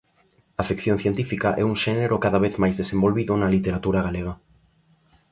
[0.61, 4.33] A ficción científica é un xénero cada vez máis desenvolvido na literatura galega.